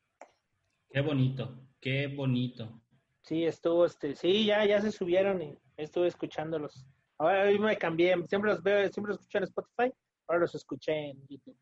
Qué 0.92 1.02
bonito, 1.02 1.62
qué 1.80 2.08
bonito. 2.08 2.82
Sí, 3.22 3.46
estuvo, 3.46 3.86
este, 3.86 4.16
sí, 4.16 4.46
ya, 4.46 4.66
ya 4.66 4.82
se 4.82 4.92
subieron 4.92 5.42
y 5.42 5.58
estuve 5.78 6.08
escuchándolos. 6.08 6.86
Ahora 7.18 7.44
hoy 7.44 7.60
me 7.60 7.78
cambié, 7.78 8.16
siempre 8.28 8.52
los 8.52 8.64
veo, 8.64 8.90
siempre 8.92 9.12
los 9.14 9.20
escucho 9.20 9.38
en 9.40 9.44
Spotify, 9.44 9.94
ahora 10.28 10.42
los 10.42 10.56
escuché 10.56 11.10
en 11.12 11.28
YouTube. 11.28 11.58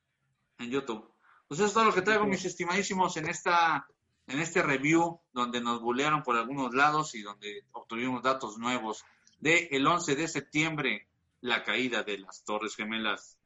en 0.59 0.69
YouTube. 0.71 1.11
Pues 1.47 1.59
eso 1.59 1.67
es 1.67 1.73
todo 1.73 1.85
lo 1.85 1.93
que 1.93 2.01
traigo, 2.01 2.25
mis 2.25 2.45
estimadísimos, 2.45 3.15
en 3.17 3.27
esta 3.27 3.85
en 4.29 4.39
este 4.39 4.61
review 4.61 5.21
donde 5.31 5.61
nos 5.61 5.81
bulearon 5.81 6.21
por 6.21 6.35
algunos 6.35 6.73
lados 6.73 7.15
y 7.15 7.21
donde 7.21 7.63
obtuvimos 7.71 8.21
datos 8.21 8.57
nuevos 8.57 9.05
de 9.39 9.69
el 9.71 9.87
11 9.87 10.17
de 10.17 10.27
septiembre, 10.27 11.07
la 11.39 11.63
caída 11.63 12.03
de 12.03 12.17
las 12.17 12.43
Torres 12.43 12.75
Gemelas. 12.75 13.37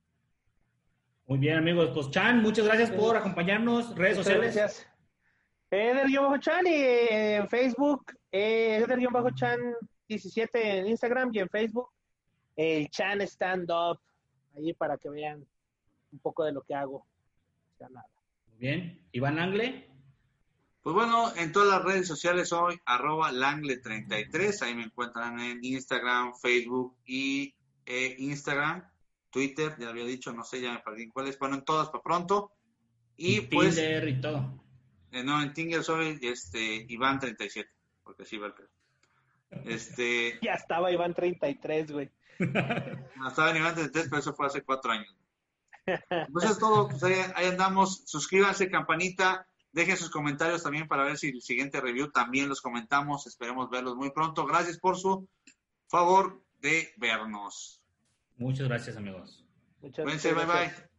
Muy 1.27 1.37
bien, 1.37 1.57
amigos. 1.57 1.91
Pues 1.93 2.09
Chan, 2.09 2.41
muchas 2.41 2.65
gracias 2.65 2.89
Sí. 2.89 2.95
por 2.97 3.15
acompañarnos. 3.15 3.95
Redes 3.95 4.17
Muchas 4.17 4.33
sociales. 4.33 4.55
gracias. 4.55 4.90
Eder-Chan 5.71 6.67
y 6.67 6.73
eh, 6.73 7.35
en 7.37 7.49
Facebook, 7.49 8.13
eh, 8.31 8.83
Eder-Chan 8.85 9.59
17 10.07 10.79
en 10.79 10.87
Instagram 10.87 11.29
y 11.33 11.39
en 11.39 11.49
Facebook, 11.49 11.89
el 12.55 12.89
Chan 12.89 13.21
Stand 13.21 13.71
Up, 13.71 13.99
ahí 14.57 14.73
para 14.73 14.97
que 14.97 15.09
vean 15.09 15.45
un 16.11 16.19
poco 16.19 16.43
de 16.43 16.51
lo 16.51 16.61
que 16.61 16.75
hago. 16.75 17.05
Sea, 17.77 17.87
nada. 17.89 18.07
Muy 18.49 18.57
bien. 18.59 19.01
Iván 19.13 19.39
Angle. 19.39 19.87
Pues 20.83 20.95
bueno, 20.95 21.33
en 21.35 21.51
todas 21.51 21.69
las 21.69 21.83
redes 21.83 22.07
sociales 22.07 22.49
soy 22.49 22.79
arroba 22.85 23.31
langle33, 23.31 24.63
ahí 24.63 24.73
me 24.73 24.85
encuentran 24.85 25.39
en 25.39 25.63
Instagram, 25.63 26.33
Facebook 26.33 26.97
y 27.05 27.53
eh, 27.85 28.15
Instagram, 28.17 28.83
Twitter, 29.29 29.75
ya 29.79 29.89
había 29.89 30.05
dicho, 30.05 30.33
no 30.33 30.43
sé, 30.43 30.59
ya 30.59 30.73
me 30.73 30.79
perdí 30.79 31.03
en 31.03 31.11
cuáles, 31.11 31.37
bueno, 31.37 31.55
en 31.55 31.65
todas 31.65 31.89
para 31.89 32.01
pronto. 32.01 32.51
Y 33.15 33.41
pues, 33.41 33.75
Tinder 33.75 34.07
y 34.09 34.19
todo. 34.19 34.60
Eh, 35.11 35.23
no, 35.23 35.41
en 35.41 35.53
Tinder 35.53 35.83
soy 35.83 36.19
este, 36.21 36.87
Iván37, 36.87 37.67
porque 38.03 38.23
así 38.23 38.37
va 38.37 38.47
el 38.47 38.53
pedo. 38.53 38.69
Este, 39.65 40.39
Ya 40.41 40.53
estaba 40.53 40.91
Iván 40.91 41.13
33, 41.13 41.91
güey. 41.91 42.09
no, 42.39 43.27
estaba 43.27 43.51
en 43.51 43.57
Iván33, 43.63 43.91
pero 43.91 44.17
eso 44.17 44.33
fue 44.33 44.47
hace 44.47 44.63
cuatro 44.63 44.91
años. 44.91 45.15
Pues 46.31 46.45
es 46.45 46.59
todo, 46.59 46.87
pues 46.89 47.03
ahí, 47.03 47.15
ahí 47.35 47.47
andamos. 47.47 48.03
Suscríbanse, 48.05 48.69
campanita, 48.69 49.47
dejen 49.71 49.97
sus 49.97 50.09
comentarios 50.09 50.63
también 50.63 50.87
para 50.87 51.03
ver 51.03 51.17
si 51.17 51.29
el 51.29 51.41
siguiente 51.41 51.81
review 51.81 52.11
también 52.11 52.47
los 52.47 52.61
comentamos. 52.61 53.27
Esperemos 53.27 53.69
verlos 53.69 53.95
muy 53.95 54.11
pronto. 54.11 54.45
Gracias 54.45 54.77
por 54.77 54.97
su 54.97 55.27
favor 55.87 56.41
de 56.59 56.93
vernos. 56.97 57.81
Muchas 58.37 58.67
gracias, 58.67 58.95
amigos. 58.95 59.43
Muchas, 59.81 60.03
Cuídense, 60.03 60.33
muchas 60.33 60.47
bye 60.47 60.55
bye. 60.55 60.65
gracias. 60.67 60.89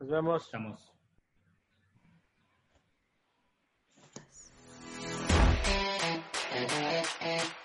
Nos 0.00 0.10
vemos. 0.10 0.44
Estamos. 0.44 0.93
Mm-hmm. 6.54 7.63